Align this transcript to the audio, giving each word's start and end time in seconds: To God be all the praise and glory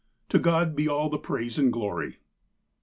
To 0.29 0.39
God 0.39 0.75
be 0.75 0.87
all 0.89 1.09
the 1.09 1.19
praise 1.19 1.59
and 1.59 1.71
glory 1.71 2.17